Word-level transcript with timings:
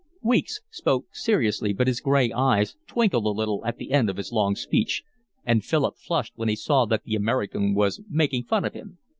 Weeks 0.23 0.61
spoke 0.71 1.09
seriously, 1.13 1.73
but 1.73 1.85
his 1.85 2.01
gray 2.01 2.31
eyes 2.31 2.75
twinkled 2.87 3.25
a 3.27 3.29
little 3.29 3.63
at 3.63 3.77
the 3.77 3.91
end 3.91 4.09
of 4.09 4.17
his 4.17 4.31
long 4.31 4.55
speech, 4.55 5.03
and 5.45 5.63
Philip 5.63 5.95
flushed 5.99 6.33
when 6.35 6.49
he 6.49 6.55
saw 6.55 6.85
that 6.87 7.03
the 7.03 7.13
American 7.13 7.75
was 7.75 8.01
making 8.09 8.45
fun 8.45 8.65
of 8.65 8.73
him. 8.73 8.97